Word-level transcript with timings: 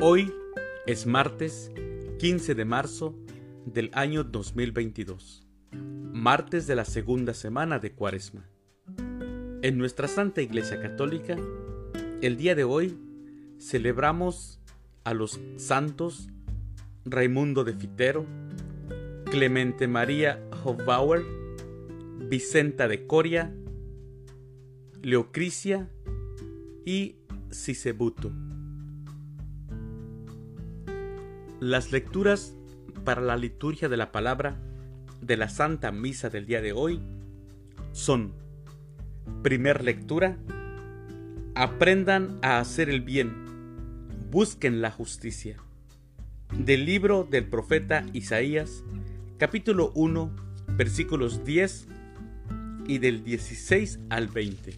Hoy 0.00 0.32
es 0.86 1.06
martes 1.06 1.72
15 2.20 2.54
de 2.54 2.64
marzo 2.64 3.18
del 3.66 3.90
año 3.94 4.22
2022, 4.22 5.44
martes 6.12 6.68
de 6.68 6.76
la 6.76 6.84
segunda 6.84 7.34
semana 7.34 7.80
de 7.80 7.90
Cuaresma. 7.90 8.48
En 9.62 9.76
nuestra 9.76 10.06
Santa 10.06 10.40
Iglesia 10.40 10.80
Católica, 10.80 11.36
el 12.22 12.36
día 12.36 12.54
de 12.54 12.62
hoy 12.62 12.96
celebramos 13.58 14.60
a 15.02 15.14
los 15.14 15.40
santos 15.56 16.28
Raimundo 17.04 17.64
de 17.64 17.74
Fitero, 17.74 18.24
Clemente 19.24 19.88
María 19.88 20.40
Hofbauer, 20.62 21.24
Vicenta 22.28 22.86
de 22.86 23.04
Coria, 23.08 23.52
Leocrisia 25.02 25.90
y 26.84 27.16
Sisebuto. 27.50 28.30
Las 31.60 31.90
lecturas 31.90 32.54
para 33.04 33.20
la 33.20 33.36
liturgia 33.36 33.88
de 33.88 33.96
la 33.96 34.12
palabra 34.12 34.56
de 35.20 35.36
la 35.36 35.48
Santa 35.48 35.90
Misa 35.90 36.30
del 36.30 36.46
día 36.46 36.62
de 36.62 36.72
hoy 36.72 37.00
son, 37.90 38.32
primer 39.42 39.82
lectura, 39.82 40.38
aprendan 41.56 42.38
a 42.42 42.60
hacer 42.60 42.88
el 42.88 43.00
bien, 43.00 43.34
busquen 44.30 44.80
la 44.80 44.92
justicia. 44.92 45.56
Del 46.56 46.86
libro 46.86 47.26
del 47.28 47.48
profeta 47.48 48.06
Isaías, 48.12 48.84
capítulo 49.36 49.90
1, 49.96 50.30
versículos 50.76 51.44
10 51.44 51.88
y 52.86 52.98
del 52.98 53.24
16 53.24 53.98
al 54.10 54.28
20. 54.28 54.74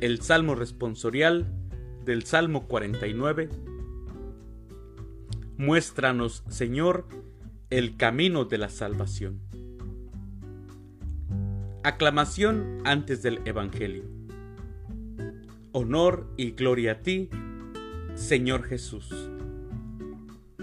El 0.00 0.22
Salmo 0.22 0.54
responsorial 0.54 1.52
del 2.06 2.24
Salmo 2.24 2.66
49 2.66 3.50
Muéstranos, 5.60 6.42
Señor, 6.48 7.06
el 7.68 7.98
camino 7.98 8.46
de 8.46 8.56
la 8.56 8.70
salvación. 8.70 9.42
Aclamación 11.84 12.78
antes 12.86 13.20
del 13.20 13.42
Evangelio. 13.44 14.04
Honor 15.72 16.32
y 16.38 16.52
gloria 16.52 16.92
a 16.92 17.02
ti, 17.02 17.28
Señor 18.14 18.62
Jesús. 18.62 19.10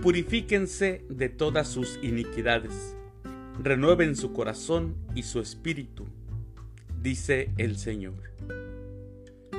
Purifíquense 0.02 1.06
de 1.12 1.30
todas 1.30 1.68
sus 1.68 2.00
iniquidades, 2.02 2.98
renueven 3.62 4.16
su 4.16 4.34
corazón 4.34 4.96
y 5.14 5.22
su 5.22 5.40
espíritu, 5.40 6.08
dice 7.04 7.52
el 7.60 7.78
Señor. 7.78 8.34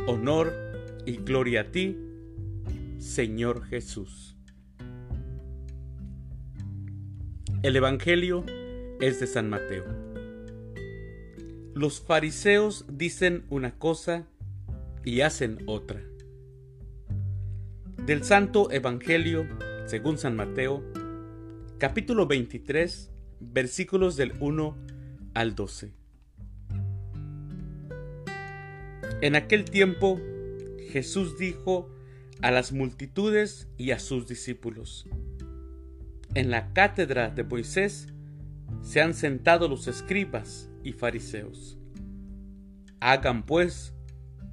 Honor 0.08 0.52
y 1.06 1.18
gloria 1.18 1.60
a 1.60 1.70
ti, 1.70 1.96
Señor 2.98 3.64
Jesús. 3.66 4.37
El 7.60 7.74
Evangelio 7.74 8.44
es 9.00 9.18
de 9.18 9.26
San 9.26 9.50
Mateo. 9.50 9.84
Los 11.74 12.00
fariseos 12.00 12.84
dicen 12.88 13.46
una 13.50 13.72
cosa 13.72 14.28
y 15.04 15.22
hacen 15.22 15.58
otra. 15.66 16.00
Del 18.06 18.22
Santo 18.22 18.70
Evangelio, 18.70 19.44
según 19.86 20.18
San 20.18 20.36
Mateo, 20.36 20.84
capítulo 21.78 22.28
23, 22.28 23.10
versículos 23.40 24.14
del 24.14 24.34
1 24.38 24.76
al 25.34 25.56
12. 25.56 25.90
En 29.20 29.34
aquel 29.34 29.64
tiempo 29.64 30.20
Jesús 30.90 31.36
dijo 31.38 31.90
a 32.40 32.52
las 32.52 32.70
multitudes 32.70 33.66
y 33.76 33.90
a 33.90 33.98
sus 33.98 34.28
discípulos, 34.28 35.08
en 36.34 36.50
la 36.50 36.72
cátedra 36.72 37.30
de 37.30 37.44
Moisés 37.44 38.08
se 38.82 39.00
han 39.00 39.14
sentado 39.14 39.68
los 39.68 39.88
escribas 39.88 40.70
y 40.82 40.92
fariseos. 40.92 41.78
Hagan 43.00 43.44
pues 43.44 43.94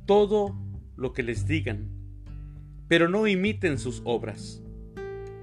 todo 0.06 0.56
lo 0.96 1.14
que 1.14 1.24
les 1.24 1.48
digan, 1.48 1.90
pero 2.88 3.10
no 3.10 3.28
imiten 3.28 3.78
sus 3.78 4.02
obras, 4.06 4.62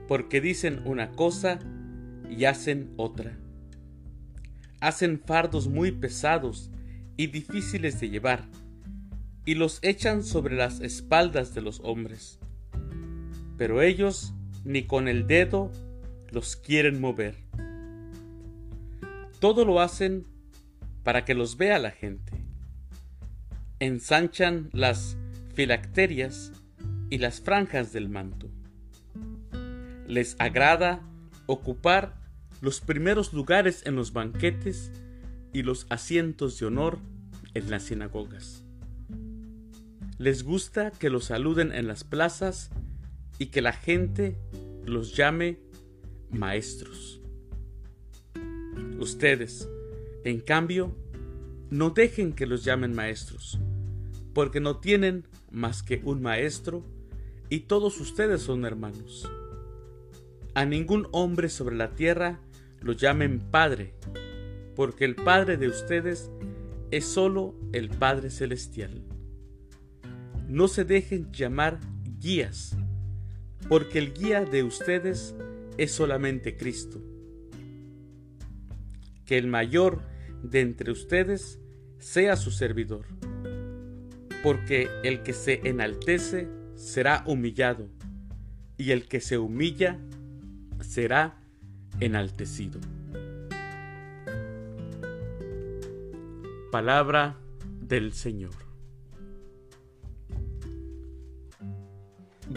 porque 0.08 0.40
dicen 0.40 0.82
una 0.84 1.12
cosa 1.12 1.58
y 2.30 2.44
hacen 2.44 2.92
otra. 2.96 3.38
Hacen 4.80 5.20
fardos 5.20 5.68
muy 5.68 5.92
pesados 5.92 6.70
y 7.16 7.26
difíciles 7.26 8.00
de 8.00 8.10
llevar, 8.10 8.48
y 9.44 9.54
los 9.54 9.78
echan 9.82 10.22
sobre 10.22 10.56
las 10.56 10.80
espaldas 10.80 11.54
de 11.54 11.62
los 11.62 11.80
hombres. 11.80 12.38
Pero 13.58 13.82
ellos 13.82 14.34
ni 14.64 14.84
con 14.84 15.08
el 15.08 15.26
dedo 15.26 15.70
los 16.32 16.56
quieren 16.56 17.00
mover. 17.00 17.36
Todo 19.38 19.64
lo 19.64 19.80
hacen 19.80 20.26
para 21.04 21.24
que 21.24 21.34
los 21.34 21.56
vea 21.56 21.78
la 21.78 21.90
gente. 21.90 22.32
Ensanchan 23.80 24.70
las 24.72 25.16
filacterias 25.54 26.52
y 27.10 27.18
las 27.18 27.40
franjas 27.40 27.92
del 27.92 28.08
manto. 28.08 28.48
Les 30.06 30.36
agrada 30.38 31.02
ocupar 31.46 32.16
los 32.60 32.80
primeros 32.80 33.32
lugares 33.32 33.82
en 33.84 33.96
los 33.96 34.12
banquetes 34.12 34.90
y 35.52 35.62
los 35.62 35.86
asientos 35.90 36.58
de 36.58 36.66
honor 36.66 36.98
en 37.54 37.70
las 37.70 37.84
sinagogas. 37.84 38.64
Les 40.18 40.44
gusta 40.44 40.92
que 40.92 41.10
los 41.10 41.26
saluden 41.26 41.72
en 41.72 41.88
las 41.88 42.04
plazas 42.04 42.70
y 43.38 43.46
que 43.46 43.60
la 43.60 43.72
gente 43.72 44.38
los 44.86 45.16
llame 45.16 45.58
maestros. 46.32 47.20
Ustedes, 48.98 49.68
en 50.24 50.40
cambio, 50.40 50.94
no 51.70 51.90
dejen 51.90 52.32
que 52.32 52.46
los 52.46 52.64
llamen 52.64 52.94
maestros, 52.94 53.58
porque 54.34 54.60
no 54.60 54.78
tienen 54.78 55.26
más 55.50 55.82
que 55.82 56.00
un 56.04 56.22
maestro 56.22 56.84
y 57.48 57.60
todos 57.60 58.00
ustedes 58.00 58.42
son 58.42 58.64
hermanos. 58.64 59.30
A 60.54 60.64
ningún 60.64 61.08
hombre 61.12 61.48
sobre 61.48 61.76
la 61.76 61.94
tierra 61.94 62.40
lo 62.80 62.92
llamen 62.92 63.40
Padre, 63.40 63.94
porque 64.74 65.04
el 65.04 65.14
Padre 65.14 65.56
de 65.56 65.68
ustedes 65.68 66.30
es 66.90 67.06
solo 67.06 67.54
el 67.72 67.88
Padre 67.88 68.30
Celestial. 68.30 69.02
No 70.48 70.68
se 70.68 70.84
dejen 70.84 71.32
llamar 71.32 71.80
guías, 72.18 72.76
porque 73.68 73.98
el 73.98 74.12
guía 74.12 74.44
de 74.44 74.62
ustedes 74.62 75.34
es 75.78 75.92
solamente 75.92 76.56
Cristo. 76.56 77.00
Que 79.24 79.38
el 79.38 79.46
mayor 79.46 80.02
de 80.42 80.60
entre 80.60 80.90
ustedes 80.90 81.60
sea 81.98 82.36
su 82.36 82.50
servidor, 82.50 83.06
porque 84.42 84.88
el 85.04 85.22
que 85.22 85.32
se 85.32 85.60
enaltece 85.64 86.48
será 86.74 87.22
humillado, 87.26 87.88
y 88.76 88.90
el 88.90 89.06
que 89.06 89.20
se 89.20 89.38
humilla 89.38 90.00
será 90.80 91.40
enaltecido. 92.00 92.80
Palabra 96.72 97.38
del 97.80 98.12
Señor. 98.12 98.54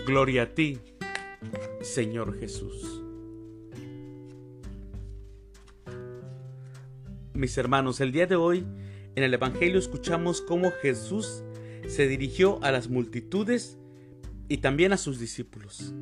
Gloria 0.06 0.44
a 0.44 0.56
ti, 0.56 0.80
Señor 1.82 2.40
Jesús. 2.40 3.05
Mis 7.36 7.58
hermanos, 7.58 8.00
el 8.00 8.12
día 8.12 8.28
de 8.28 8.36
hoy 8.36 8.66
en 9.16 9.24
el 9.24 9.34
Evangelio 9.34 9.78
escuchamos 9.78 10.42
cómo 10.42 10.72
Jesús 10.82 11.44
se 11.88 12.08
dirigió 12.08 12.64
a 12.64 12.72
las 12.72 12.90
multitudes 12.90 13.78
y 14.48 14.58
también 14.58 14.94
a 14.94 14.98
sus 14.98 15.20
discípulos. 15.20 15.94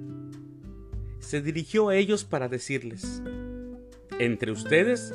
Se 1.20 1.42
dirigió 1.42 1.90
a 1.90 1.96
ellos 1.96 2.24
para 2.24 2.50
decirles, 2.50 3.22
entre 4.20 4.52
ustedes 4.52 5.14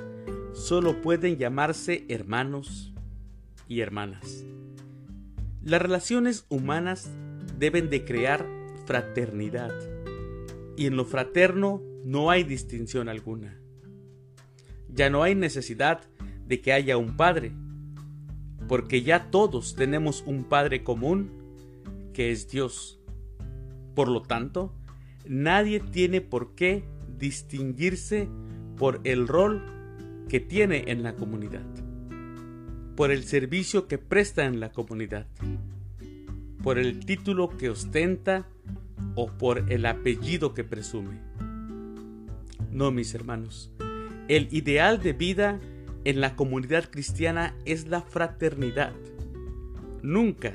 solo 0.52 1.00
pueden 1.00 1.36
llamarse 1.36 2.04
hermanos 2.08 2.92
y 3.68 3.80
hermanas. 3.80 4.44
Las 5.62 5.80
relaciones 5.80 6.46
humanas 6.48 7.10
deben 7.58 7.90
de 7.90 8.04
crear 8.04 8.46
fraternidad 8.86 9.72
y 10.76 10.86
en 10.86 10.96
lo 10.96 11.04
fraterno 11.04 11.82
no 12.04 12.30
hay 12.30 12.42
distinción 12.44 13.08
alguna. 13.08 13.58
Ya 14.92 15.10
no 15.10 15.22
hay 15.22 15.34
necesidad 15.34 16.02
de 16.46 16.60
que 16.60 16.72
haya 16.72 16.96
un 16.96 17.16
Padre, 17.16 17.52
porque 18.68 19.02
ya 19.02 19.30
todos 19.30 19.74
tenemos 19.74 20.22
un 20.26 20.44
Padre 20.44 20.82
común, 20.82 21.30
que 22.12 22.32
es 22.32 22.48
Dios. 22.48 23.00
Por 23.94 24.08
lo 24.08 24.22
tanto, 24.22 24.74
nadie 25.26 25.80
tiene 25.80 26.20
por 26.20 26.54
qué 26.54 26.84
distinguirse 27.18 28.28
por 28.76 29.00
el 29.04 29.28
rol 29.28 29.62
que 30.28 30.40
tiene 30.40 30.84
en 30.88 31.02
la 31.02 31.16
comunidad, 31.16 31.66
por 32.96 33.10
el 33.10 33.24
servicio 33.24 33.88
que 33.88 33.98
presta 33.98 34.44
en 34.44 34.60
la 34.60 34.70
comunidad, 34.70 35.26
por 36.62 36.78
el 36.78 37.00
título 37.04 37.56
que 37.56 37.70
ostenta 37.70 38.46
o 39.14 39.26
por 39.26 39.70
el 39.72 39.86
apellido 39.86 40.54
que 40.54 40.64
presume. 40.64 41.20
No, 42.70 42.90
mis 42.90 43.14
hermanos, 43.14 43.72
el 44.28 44.48
ideal 44.52 45.02
de 45.02 45.14
vida 45.14 45.60
en 46.04 46.20
la 46.20 46.36
comunidad 46.36 46.90
cristiana 46.90 47.56
es 47.64 47.88
la 47.88 48.02
fraternidad, 48.02 48.92
nunca 50.02 50.54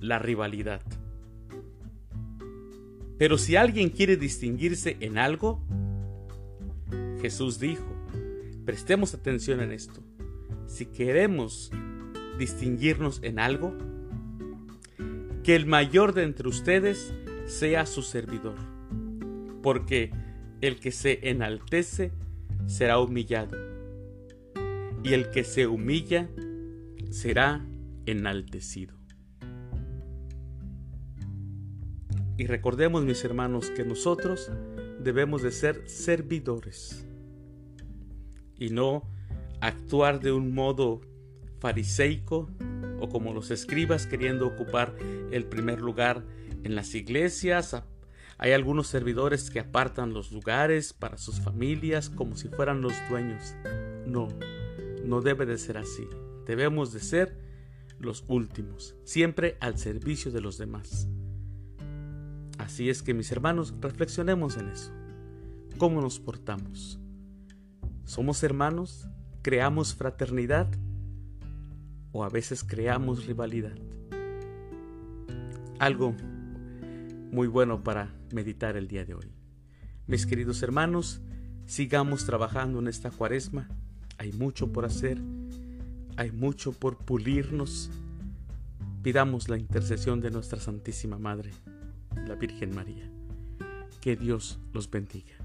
la 0.00 0.18
rivalidad. 0.18 0.82
Pero 3.18 3.36
si 3.36 3.56
alguien 3.56 3.90
quiere 3.90 4.16
distinguirse 4.16 4.96
en 5.00 5.18
algo, 5.18 5.62
Jesús 7.20 7.58
dijo, 7.58 7.84
prestemos 8.64 9.14
atención 9.14 9.60
en 9.60 9.72
esto, 9.72 10.00
si 10.66 10.86
queremos 10.86 11.70
distinguirnos 12.38 13.20
en 13.22 13.38
algo, 13.38 13.76
que 15.42 15.56
el 15.56 15.66
mayor 15.66 16.14
de 16.14 16.22
entre 16.22 16.48
ustedes 16.48 17.12
sea 17.46 17.84
su 17.86 18.02
servidor, 18.02 18.56
porque 19.62 20.10
el 20.60 20.78
que 20.78 20.92
se 20.92 21.28
enaltece 21.28 22.12
será 22.66 22.98
humillado, 22.98 23.56
y 25.02 25.14
el 25.14 25.30
que 25.30 25.44
se 25.44 25.66
humilla 25.66 26.28
será 27.10 27.66
enaltecido. 28.06 28.94
Y 32.36 32.46
recordemos, 32.46 33.04
mis 33.04 33.22
hermanos, 33.24 33.70
que 33.70 33.84
nosotros 33.84 34.50
debemos 35.02 35.42
de 35.42 35.52
ser 35.52 35.88
servidores 35.88 37.06
y 38.58 38.70
no 38.70 39.02
actuar 39.60 40.20
de 40.20 40.32
un 40.32 40.54
modo 40.54 41.02
fariseico 41.58 42.48
o 42.98 43.08
como 43.08 43.34
los 43.34 43.50
escribas 43.50 44.06
queriendo 44.06 44.46
ocupar 44.46 44.94
el 45.30 45.44
primer 45.44 45.80
lugar 45.80 46.24
en 46.64 46.74
las 46.74 46.94
iglesias. 46.94 47.82
Hay 48.42 48.52
algunos 48.52 48.86
servidores 48.86 49.50
que 49.50 49.60
apartan 49.60 50.14
los 50.14 50.32
lugares 50.32 50.94
para 50.94 51.18
sus 51.18 51.42
familias 51.42 52.08
como 52.08 52.36
si 52.36 52.48
fueran 52.48 52.80
los 52.80 52.94
dueños. 53.10 53.54
No, 54.06 54.28
no 55.04 55.20
debe 55.20 55.44
de 55.44 55.58
ser 55.58 55.76
así. 55.76 56.08
Debemos 56.46 56.94
de 56.94 57.00
ser 57.00 57.38
los 57.98 58.24
últimos, 58.28 58.96
siempre 59.04 59.58
al 59.60 59.76
servicio 59.76 60.32
de 60.32 60.40
los 60.40 60.56
demás. 60.56 61.06
Así 62.56 62.88
es 62.88 63.02
que 63.02 63.12
mis 63.12 63.30
hermanos, 63.30 63.74
reflexionemos 63.78 64.56
en 64.56 64.70
eso. 64.70 64.90
¿Cómo 65.76 66.00
nos 66.00 66.18
portamos? 66.18 66.98
¿Somos 68.04 68.42
hermanos? 68.42 69.06
¿Creamos 69.42 69.94
fraternidad? 69.94 70.66
¿O 72.12 72.24
a 72.24 72.30
veces 72.30 72.64
creamos 72.64 73.26
rivalidad? 73.26 73.76
Algo 75.78 76.14
muy 77.30 77.46
bueno 77.46 77.84
para 77.84 78.18
meditar 78.32 78.76
el 78.76 78.88
día 78.88 79.04
de 79.04 79.14
hoy. 79.14 79.32
Mis 80.06 80.26
queridos 80.26 80.62
hermanos, 80.62 81.20
sigamos 81.66 82.26
trabajando 82.26 82.78
en 82.78 82.88
esta 82.88 83.10
cuaresma. 83.10 83.68
Hay 84.18 84.32
mucho 84.32 84.72
por 84.72 84.84
hacer, 84.84 85.18
hay 86.16 86.32
mucho 86.32 86.72
por 86.72 86.98
pulirnos. 86.98 87.90
Pidamos 89.02 89.48
la 89.48 89.58
intercesión 89.58 90.20
de 90.20 90.30
nuestra 90.30 90.60
Santísima 90.60 91.18
Madre 91.18 91.52
la 92.26 92.34
Virgen 92.34 92.74
María. 92.74 93.10
Que 94.00 94.16
Dios 94.16 94.58
los 94.72 94.90
bendiga. 94.90 95.39